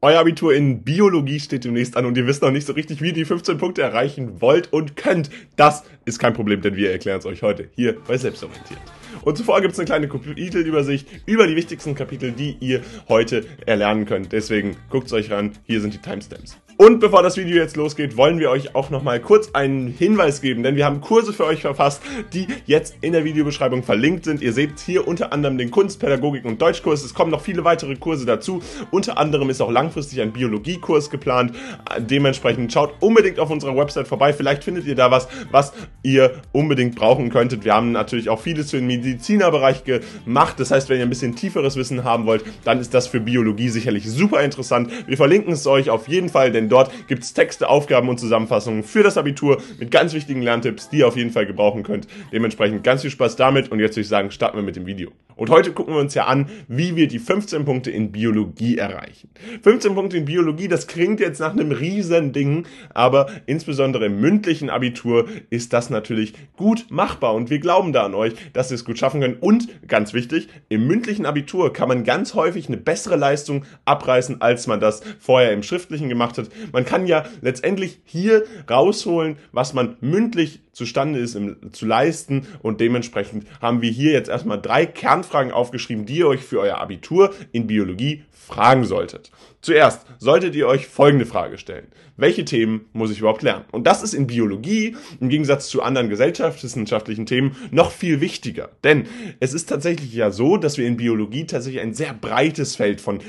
[0.00, 3.08] Euer Abitur in Biologie steht demnächst an und ihr wisst noch nicht so richtig, wie
[3.08, 5.28] ihr die 15 Punkte erreichen wollt und könnt.
[5.56, 8.78] Das ist kein Problem, denn wir erklären es euch heute hier bei Selbstorientiert.
[9.22, 14.06] Und zuvor gibt es eine kleine Kapitelübersicht über die wichtigsten Kapitel, die ihr heute erlernen
[14.06, 14.30] könnt.
[14.30, 16.56] Deswegen guckt es euch ran, hier sind die Timestamps.
[16.80, 20.62] Und bevor das Video jetzt losgeht, wollen wir euch auch nochmal kurz einen Hinweis geben,
[20.62, 22.00] denn wir haben Kurse für euch verfasst,
[22.32, 24.40] die jetzt in der Videobeschreibung verlinkt sind.
[24.42, 27.04] Ihr seht hier unter anderem den Kunstpädagogik und Deutschkurs.
[27.04, 28.62] Es kommen noch viele weitere Kurse dazu.
[28.92, 31.56] Unter anderem ist auch langfristig ein Biologiekurs geplant.
[31.98, 34.32] Dementsprechend schaut unbedingt auf unserer Website vorbei.
[34.32, 35.72] Vielleicht findet ihr da was, was
[36.04, 37.64] ihr unbedingt brauchen könntet.
[37.64, 40.60] Wir haben natürlich auch vieles für den Medizinerbereich gemacht.
[40.60, 43.68] Das heißt, wenn ihr ein bisschen tieferes Wissen haben wollt, dann ist das für Biologie
[43.68, 44.92] sicherlich super interessant.
[45.08, 48.82] Wir verlinken es euch auf jeden Fall, denn dort gibt es Texte, Aufgaben und Zusammenfassungen
[48.82, 52.06] für das Abitur mit ganz wichtigen Lerntipps, die ihr auf jeden Fall gebrauchen könnt.
[52.32, 55.10] Dementsprechend ganz viel Spaß damit und jetzt würde ich sagen, starten wir mit dem Video.
[55.38, 59.30] Und heute gucken wir uns ja an, wie wir die 15 Punkte in Biologie erreichen.
[59.62, 64.68] 15 Punkte in Biologie, das klingt jetzt nach einem riesen Ding, aber insbesondere im mündlichen
[64.68, 68.84] Abitur ist das natürlich gut machbar und wir glauben da an euch, dass ihr es
[68.84, 69.40] gut schaffen könnt.
[69.40, 74.66] Und ganz wichtig, im mündlichen Abitur kann man ganz häufig eine bessere Leistung abreißen, als
[74.66, 76.48] man das vorher im schriftlichen gemacht hat.
[76.72, 82.80] Man kann ja letztendlich hier rausholen, was man mündlich zustande ist im, zu leisten und
[82.80, 87.34] dementsprechend haben wir hier jetzt erstmal drei Kernfragen aufgeschrieben, die ihr euch für euer Abitur
[87.52, 89.30] in Biologie fragen solltet.
[89.60, 91.88] Zuerst solltet ihr euch folgende Frage stellen.
[92.16, 93.64] Welche Themen muss ich überhaupt lernen?
[93.72, 98.70] Und das ist in Biologie im Gegensatz zu anderen gesellschaftswissenschaftlichen Themen noch viel wichtiger.
[98.84, 99.06] Denn
[99.40, 103.20] es ist tatsächlich ja so, dass wir in Biologie tatsächlich ein sehr breites Feld von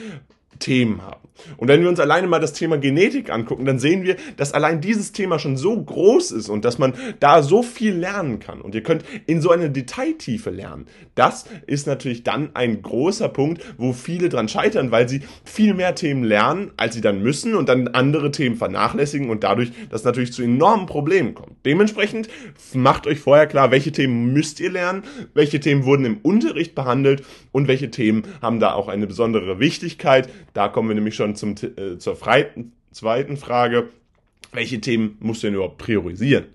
[0.60, 1.30] Themen haben.
[1.58, 4.82] Und wenn wir uns alleine mal das Thema Genetik angucken, dann sehen wir, dass allein
[4.82, 8.62] dieses Thema schon so groß ist und dass man da so viel lernen kann.
[8.62, 10.88] Und ihr könnt in so eine Detailtiefe lernen.
[11.16, 15.96] Das ist natürlich dann ein großer Punkt, wo viele dran scheitern, weil sie viel mehr
[15.96, 20.34] Themen lernen, als sie dann müssen und dann andere Themen vernachlässigen und dadurch das natürlich
[20.34, 21.54] zu enormen Problemen kommt.
[21.66, 22.30] Dementsprechend
[22.74, 27.24] macht euch vorher klar, welche Themen müsst ihr lernen, welche Themen wurden im Unterricht behandelt
[27.52, 31.56] und welche Themen haben da auch eine besondere Wichtigkeit, da kommen wir nämlich schon zum,
[31.56, 33.90] äh, zur freiten, zweiten Frage.
[34.52, 36.46] Welche Themen musst du denn überhaupt priorisieren?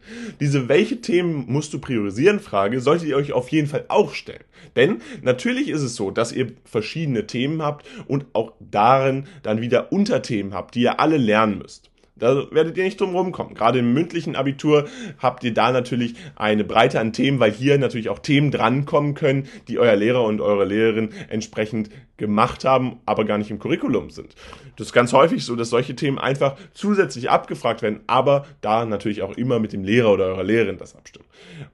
[0.40, 4.42] Diese welche Themen musst du priorisieren Frage solltet ihr euch auf jeden Fall auch stellen.
[4.74, 9.92] Denn natürlich ist es so, dass ihr verschiedene Themen habt und auch darin dann wieder
[9.92, 11.90] Unterthemen habt, die ihr alle lernen müsst.
[12.16, 13.54] Da werdet ihr nicht drum rumkommen.
[13.54, 14.86] Gerade im mündlichen Abitur
[15.18, 19.48] habt ihr da natürlich eine Breite an Themen, weil hier natürlich auch Themen drankommen können,
[19.66, 24.34] die euer Lehrer und eure Lehrerin entsprechend gemacht haben, aber gar nicht im Curriculum sind.
[24.76, 29.22] Das ist ganz häufig so, dass solche Themen einfach zusätzlich abgefragt werden, aber da natürlich
[29.22, 31.26] auch immer mit dem Lehrer oder eurer Lehrerin das abstimmen.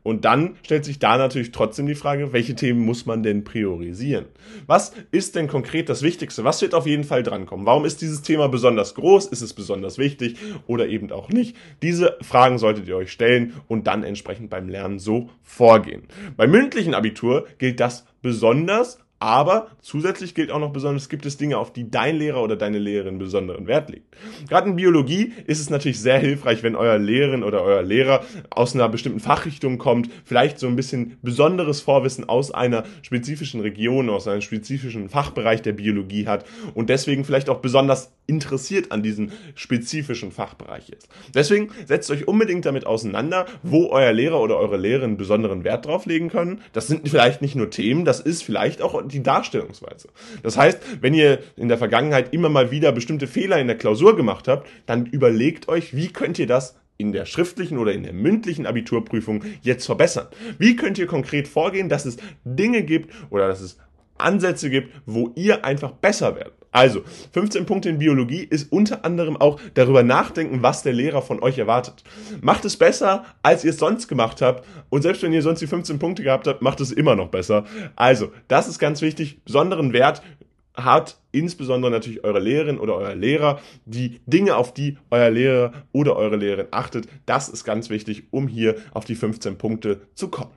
[0.03, 4.27] Und dann stellt sich da natürlich trotzdem die Frage, welche Themen muss man denn priorisieren?
[4.67, 6.45] Was ist denn konkret das Wichtigste?
[6.45, 7.67] Was wird auf jeden Fall drankommen?
[7.67, 9.27] Warum ist dieses Thema besonders groß?
[9.27, 10.37] Ist es besonders wichtig
[10.67, 11.57] oder eben auch nicht?
[11.83, 16.05] Diese Fragen solltet ihr euch stellen und dann entsprechend beim Lernen so vorgehen.
[16.37, 21.59] Beim mündlichen Abitur gilt das besonders, aber zusätzlich gilt auch noch besonders, gibt es Dinge,
[21.59, 24.17] auf die dein Lehrer oder deine Lehrerin besonderen Wert legt.
[24.49, 28.75] Gerade in Biologie ist es natürlich sehr hilfreich, wenn euer Lehrerin oder euer Lehrer aus
[28.75, 34.27] einer bestimmten Fachrichtung kommt, vielleicht so ein bisschen besonderes Vorwissen aus einer spezifischen Region, aus
[34.27, 40.33] einem spezifischen Fachbereich der Biologie hat und deswegen vielleicht auch besonders interessiert an diesem spezifischen
[40.33, 41.09] Fachbereich ist.
[41.35, 46.07] Deswegen setzt euch unbedingt damit auseinander, wo euer Lehrer oder eure Lehrerin besonderen Wert drauf
[46.07, 46.63] legen können.
[46.73, 50.09] Das sind vielleicht nicht nur Themen, das ist vielleicht auch die Darstellungsweise.
[50.43, 54.17] Das heißt, wenn ihr in der Vergangenheit immer mal wieder bestimmte Fehler in der Klausur
[54.17, 58.13] gemacht habt, dann überlegt euch, wie könnt ihr das in der schriftlichen oder in der
[58.13, 60.29] mündlichen Abiturprüfung jetzt verbessern?
[60.59, 63.79] Wie könnt ihr konkret vorgehen, dass es Dinge gibt oder dass es
[64.19, 66.60] Ansätze gibt, wo ihr einfach besser werdet?
[66.73, 71.43] Also, 15 Punkte in Biologie ist unter anderem auch darüber nachdenken, was der Lehrer von
[71.43, 72.05] euch erwartet.
[72.43, 74.65] Macht es besser, als ihr es sonst gemacht habt.
[74.89, 77.65] Und selbst wenn ihr sonst die 15 Punkte gehabt habt, macht es immer noch besser.
[77.97, 79.43] Also, das ist ganz wichtig.
[79.45, 80.23] Besonderen Wert
[80.77, 86.17] hat insbesondere natürlich eure Lehrerin oder euer Lehrer, die Dinge, auf die euer Lehrer oder
[86.17, 87.09] eure Lehrerin achtet.
[87.27, 90.53] Das ist ganz wichtig, um hier auf die 15 Punkte zu kommen.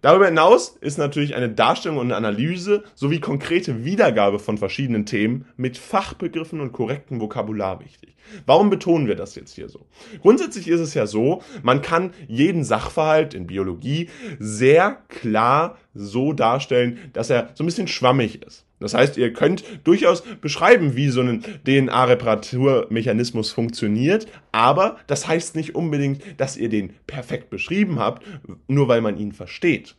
[0.00, 5.76] Darüber hinaus ist natürlich eine Darstellung und Analyse sowie konkrete Wiedergabe von verschiedenen Themen mit
[5.76, 8.14] Fachbegriffen und korrektem Vokabular wichtig.
[8.46, 9.86] Warum betonen wir das jetzt hier so?
[10.22, 14.08] Grundsätzlich ist es ja so, man kann jeden Sachverhalt in Biologie
[14.38, 18.67] sehr klar so darstellen, dass er so ein bisschen schwammig ist.
[18.80, 25.74] Das heißt, ihr könnt durchaus beschreiben, wie so ein DNA-Reparaturmechanismus funktioniert, aber das heißt nicht
[25.74, 28.24] unbedingt, dass ihr den perfekt beschrieben habt,
[28.68, 29.96] nur weil man ihn versteht.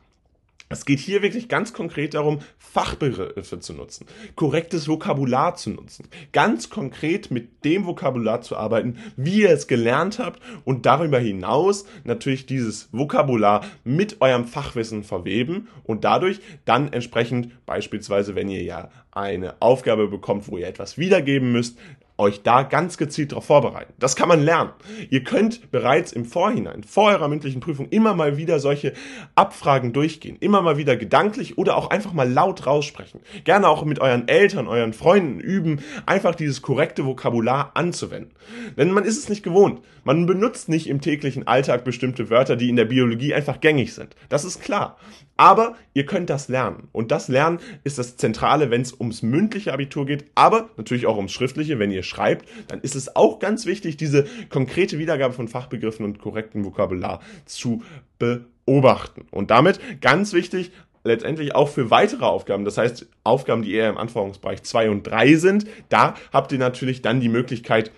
[0.72, 4.06] Es geht hier wirklich ganz konkret darum, Fachbegriffe zu nutzen,
[4.36, 10.20] korrektes Vokabular zu nutzen, ganz konkret mit dem Vokabular zu arbeiten, wie ihr es gelernt
[10.20, 17.66] habt und darüber hinaus natürlich dieses Vokabular mit eurem Fachwissen verweben und dadurch dann entsprechend
[17.66, 21.80] beispielsweise, wenn ihr ja eine Aufgabe bekommt, wo ihr etwas wiedergeben müsst,
[22.20, 23.94] euch da ganz gezielt darauf vorbereiten.
[23.98, 24.72] Das kann man lernen.
[25.10, 28.94] Ihr könnt bereits im Vorhinein, vor eurer mündlichen Prüfung, immer mal wieder solche
[29.36, 30.38] Abfragen durchgehen.
[30.40, 33.22] Immer mal wieder gedanklich oder auch einfach mal laut raussprechen.
[33.46, 38.34] Gerne auch mit euren Eltern, euren Freunden üben, einfach dieses korrekte Vokabular anzuwenden.
[38.78, 39.82] Denn man ist es nicht gewohnt.
[40.04, 44.16] Man benutzt nicht im täglichen Alltag bestimmte Wörter, die in der Biologie einfach gängig sind.
[44.28, 44.98] Das ist klar.
[45.38, 46.90] Aber ihr könnt das lernen.
[46.92, 51.16] Und das Lernen ist das Zentrale, wenn es ums mündliche Abitur geht, aber natürlich auch
[51.16, 55.48] ums schriftliche, wenn ihr schreibt, dann ist es auch ganz wichtig, diese konkrete Wiedergabe von
[55.48, 57.84] Fachbegriffen und korrektem Vokabular zu
[58.18, 59.28] beobachten.
[59.32, 60.72] Und damit ganz wichtig,
[61.04, 65.36] letztendlich auch für weitere Aufgaben, das heißt Aufgaben, die eher im Anforderungsbereich 2 und 3
[65.36, 67.92] sind, da habt ihr natürlich dann die Möglichkeit,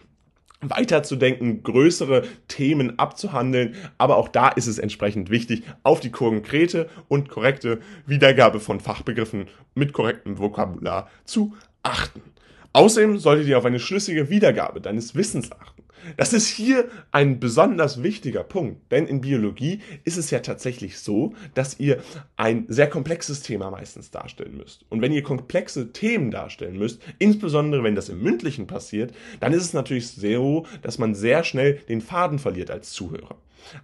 [0.61, 7.29] weiterzudenken, größere Themen abzuhandeln, aber auch da ist es entsprechend wichtig, auf die konkrete und
[7.29, 12.21] korrekte Wiedergabe von Fachbegriffen mit korrektem Vokabular zu achten.
[12.73, 15.81] Außerdem solltet ihr auf eine schlüssige Wiedergabe deines Wissens achten.
[16.17, 21.33] Das ist hier ein besonders wichtiger Punkt, denn in Biologie ist es ja tatsächlich so,
[21.53, 22.01] dass ihr
[22.37, 24.85] ein sehr komplexes Thema meistens darstellen müsst.
[24.89, 29.63] Und wenn ihr komplexe Themen darstellen müsst, insbesondere wenn das im mündlichen passiert, dann ist
[29.63, 33.35] es natürlich so, dass man sehr schnell den Faden verliert als Zuhörer.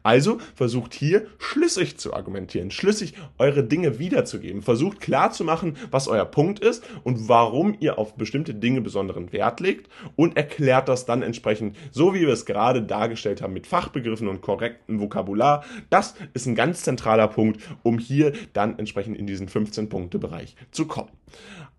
[0.04, 4.62] Also versucht hier schlüssig zu argumentieren, schlüssig eure Dinge wiederzugeben.
[4.62, 9.32] Versucht klar zu machen, was euer Punkt ist und warum ihr auf bestimmte Dinge besonderen
[9.32, 13.68] Wert legt und erklärt das dann entsprechend, so wie wir es gerade dargestellt haben, mit
[13.68, 15.64] Fachbegriffen und korrektem Vokabular.
[15.90, 21.12] Das ist ein ganz zentraler Punkt, um hier dann entsprechend in diesen 15-Punkte-Bereich zu kommen.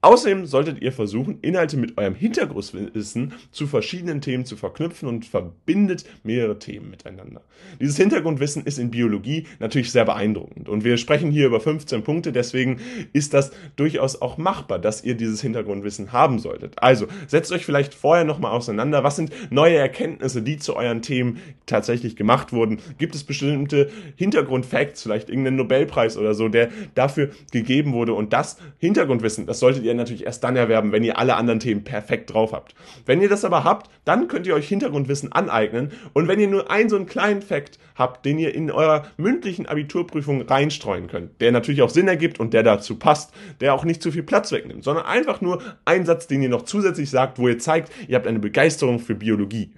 [0.01, 6.05] Außerdem solltet ihr versuchen, Inhalte mit eurem Hintergrundwissen zu verschiedenen Themen zu verknüpfen und verbindet
[6.23, 7.43] mehrere Themen miteinander.
[7.81, 12.31] Dieses Hintergrundwissen ist in Biologie natürlich sehr beeindruckend und wir sprechen hier über 15 Punkte,
[12.31, 12.79] deswegen
[13.13, 16.81] ist das durchaus auch machbar, dass ihr dieses Hintergrundwissen haben solltet.
[16.81, 21.39] Also setzt euch vielleicht vorher nochmal auseinander, was sind neue Erkenntnisse, die zu euren Themen
[21.67, 22.79] tatsächlich gemacht wurden.
[22.99, 28.59] Gibt es bestimmte Hintergrundfacts, vielleicht irgendeinen Nobelpreis oder so, der dafür gegeben wurde und das
[28.79, 32.33] Hintergrundwissen, das solltet ihr ihr natürlich erst dann erwerben, wenn ihr alle anderen Themen perfekt
[32.33, 32.75] drauf habt.
[33.07, 36.71] Wenn ihr das aber habt, dann könnt ihr euch Hintergrundwissen aneignen und wenn ihr nur
[36.71, 41.53] einen so einen kleinen Fakt habt, den ihr in eurer mündlichen Abiturprüfung reinstreuen könnt, der
[41.53, 44.85] natürlich auch Sinn ergibt und der dazu passt, der auch nicht zu viel Platz wegnimmt,
[44.85, 48.27] sondern einfach nur ein Satz, den ihr noch zusätzlich sagt, wo ihr zeigt, ihr habt
[48.27, 49.73] eine Begeisterung für Biologie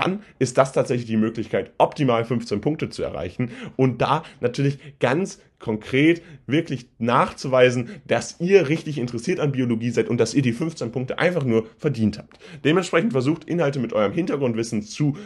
[0.00, 5.40] dann ist das tatsächlich die Möglichkeit, optimal 15 Punkte zu erreichen und da natürlich ganz
[5.58, 10.90] konkret wirklich nachzuweisen, dass ihr richtig interessiert an Biologie seid und dass ihr die 15
[10.90, 12.38] Punkte einfach nur verdient habt.
[12.64, 15.16] Dementsprechend versucht Inhalte mit eurem Hintergrundwissen zu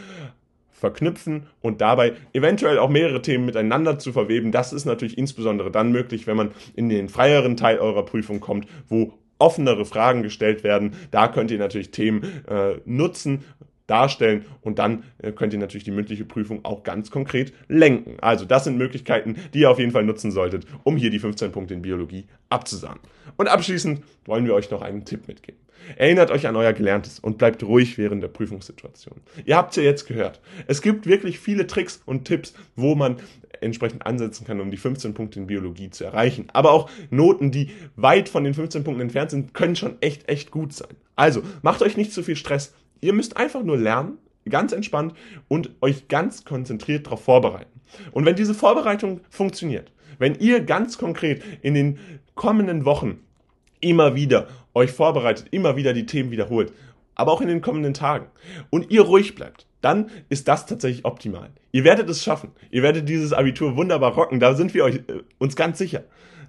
[0.71, 4.51] verknüpfen und dabei eventuell auch mehrere Themen miteinander zu verweben.
[4.51, 8.67] Das ist natürlich insbesondere dann möglich, wenn man in den freieren Teil eurer Prüfung kommt,
[8.89, 10.93] wo offenere Fragen gestellt werden.
[11.11, 13.43] Da könnt ihr natürlich Themen äh, nutzen,
[13.87, 18.17] darstellen und dann äh, könnt ihr natürlich die mündliche Prüfung auch ganz konkret lenken.
[18.21, 21.51] Also das sind Möglichkeiten, die ihr auf jeden Fall nutzen solltet, um hier die 15
[21.51, 22.99] Punkte in Biologie abzusahnen.
[23.37, 25.59] Und abschließend wollen wir euch noch einen Tipp mitgeben.
[25.97, 29.17] Erinnert euch an euer Gelerntes und bleibt ruhig während der Prüfungssituation.
[29.45, 30.41] Ihr habt es ja jetzt gehört.
[30.67, 33.17] Es gibt wirklich viele Tricks und Tipps, wo man
[33.61, 36.47] entsprechend ansetzen kann, um die 15 Punkte in Biologie zu erreichen.
[36.53, 40.51] Aber auch Noten, die weit von den 15 Punkten entfernt sind, können schon echt, echt
[40.51, 40.95] gut sein.
[41.15, 42.73] Also macht euch nicht zu viel Stress.
[43.05, 44.17] Ihr müsst einfach nur lernen,
[44.49, 45.13] ganz entspannt
[45.47, 47.79] und euch ganz konzentriert darauf vorbereiten.
[48.11, 51.99] Und wenn diese Vorbereitung funktioniert, wenn ihr ganz konkret in den
[52.35, 53.19] kommenden Wochen
[53.79, 56.73] immer wieder euch vorbereitet, immer wieder die Themen wiederholt,
[57.15, 58.25] aber auch in den kommenden Tagen
[58.69, 61.49] und ihr ruhig bleibt, dann ist das tatsächlich optimal.
[61.71, 62.51] Ihr werdet es schaffen.
[62.71, 66.03] Ihr werdet dieses Abitur wunderbar rocken, da sind wir euch, äh, uns ganz sicher.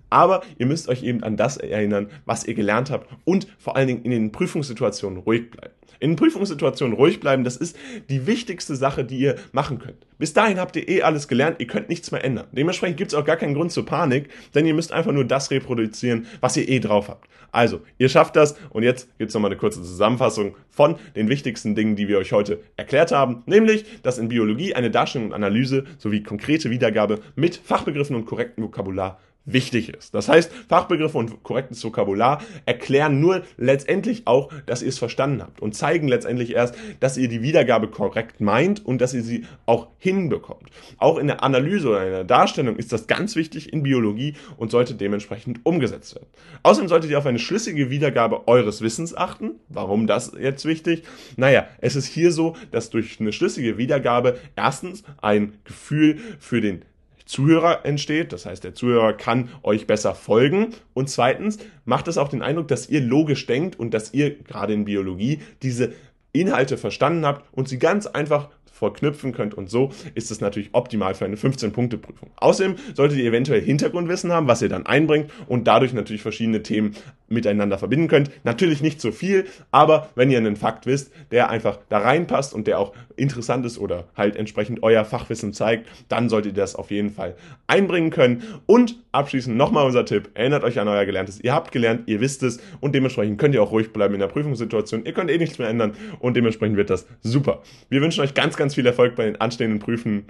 [0.09, 3.89] Aber ihr müsst euch eben an das erinnern, was ihr gelernt habt und vor allen
[3.89, 5.75] Dingen in den Prüfungssituationen ruhig bleiben.
[6.00, 7.76] In Prüfungssituationen ruhig bleiben, das ist
[8.09, 10.07] die wichtigste Sache, die ihr machen könnt.
[10.19, 12.47] Bis dahin habt ihr eh alles gelernt, ihr könnt nichts mehr ändern.
[12.53, 15.50] Dementsprechend gibt es auch gar keinen Grund zur Panik, denn ihr müsst einfach nur das
[15.50, 17.29] reproduzieren, was ihr eh drauf habt.
[17.53, 21.97] Also, ihr schafft das und jetzt gibt's nochmal eine kurze Zusammenfassung von den wichtigsten Dingen,
[21.97, 26.23] die wir euch heute erklärt haben, nämlich, dass in Biologie eine Darstellung und Analyse sowie
[26.23, 30.15] konkrete Wiedergabe mit Fachbegriffen und korrektem Vokabular wichtig ist.
[30.15, 35.61] Das heißt, Fachbegriffe und korrektes Vokabular erklären nur letztendlich auch, dass ihr es verstanden habt
[35.61, 39.88] und zeigen letztendlich erst, dass ihr die Wiedergabe korrekt meint und dass ihr sie auch
[39.99, 40.69] hinbekommt.
[40.99, 44.71] Auch in der Analyse oder in der Darstellung ist das ganz wichtig in Biologie und
[44.71, 46.26] sollte dementsprechend umgesetzt werden.
[46.65, 49.53] Außerdem solltet ihr auf eine schlüssige Wiedergabe eures Wissens achten.
[49.69, 51.05] Warum das jetzt wichtig?
[51.37, 56.83] Naja, es ist hier so, dass durch eine schlüssige Wiedergabe erstens ein Gefühl für den
[57.26, 58.33] Zuhörer entsteht.
[58.33, 60.68] Das heißt, der Zuhörer kann euch besser folgen.
[60.95, 64.73] Und zweitens macht es auch den Eindruck, dass ihr logisch denkt und dass ihr gerade
[64.73, 65.92] in Biologie diese
[66.33, 71.14] Inhalte verstanden habt und sie ganz einfach verknüpfen könnt und so ist es natürlich optimal
[71.14, 72.30] für eine 15-Punkte-Prüfung.
[72.37, 76.95] Außerdem solltet ihr eventuell Hintergrundwissen haben, was ihr dann einbringt und dadurch natürlich verschiedene Themen
[77.28, 78.30] miteinander verbinden könnt.
[78.45, 82.66] Natürlich nicht so viel, aber wenn ihr einen Fakt wisst, der einfach da reinpasst und
[82.66, 86.90] der auch interessant ist oder halt entsprechend euer Fachwissen zeigt, dann solltet ihr das auf
[86.90, 87.35] jeden Fall
[87.66, 88.42] einbringen können.
[88.66, 91.40] Und abschließend nochmal unser Tipp, erinnert euch an euer Gelerntes.
[91.40, 94.28] Ihr habt gelernt, ihr wisst es und dementsprechend könnt ihr auch ruhig bleiben in der
[94.28, 95.04] Prüfungssituation.
[95.04, 97.62] Ihr könnt eh nichts mehr ändern und dementsprechend wird das super.
[97.88, 100.26] Wir wünschen euch ganz, ganz viel Erfolg bei den anstehenden Prüfen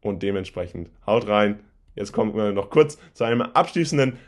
[0.00, 1.60] und dementsprechend haut rein.
[1.94, 4.18] Jetzt kommen wir noch kurz zu einem abschließenden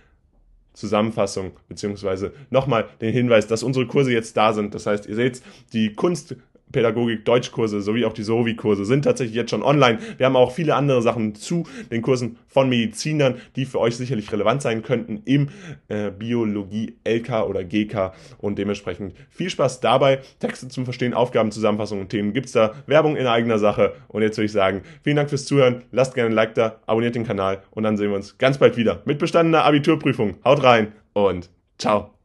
[0.73, 4.75] Zusammenfassung, beziehungsweise nochmal den Hinweis, dass unsere Kurse jetzt da sind.
[4.75, 6.37] Das heißt, ihr seht, die Kunst
[6.73, 9.99] Pädagogik, Deutschkurse sowie auch die Sovi-Kurse sind tatsächlich jetzt schon online.
[10.17, 14.33] Wir haben auch viele andere Sachen zu den Kursen von Medizinern, die für euch sicherlich
[14.33, 15.49] relevant sein könnten im
[15.89, 20.21] äh, Biologie LK oder GK und dementsprechend viel Spaß dabei.
[20.39, 22.75] Texte zum Verstehen, Aufgaben, Zusammenfassungen und Themen gibt's da.
[22.87, 25.85] Werbung in eigener Sache und jetzt würde ich sagen, vielen Dank fürs Zuhören.
[25.91, 28.77] Lasst gerne ein Like da, abonniert den Kanal und dann sehen wir uns ganz bald
[28.77, 30.37] wieder mit bestandener Abiturprüfung.
[30.45, 32.18] Haut rein und ciao.